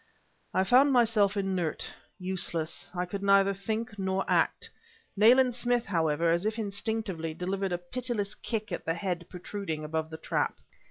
I 0.51 0.63
found 0.63 0.91
myself 0.91 1.37
inert, 1.37 1.91
useless; 2.17 2.89
I 2.95 3.05
could 3.05 3.21
neither 3.21 3.53
think 3.53 3.99
nor 3.99 4.25
act. 4.27 4.71
Nayland 5.15 5.53
Smith, 5.53 5.85
however, 5.85 6.31
as 6.31 6.43
if 6.43 6.57
instinctively, 6.57 7.35
delivered 7.35 7.71
a 7.71 7.77
pitiless 7.77 8.33
kick 8.33 8.71
at 8.71 8.83
the 8.83 8.95
head 8.95 9.27
protruding 9.29 9.83
above 9.85 10.09
the 10.09 10.17
trap. 10.17 10.55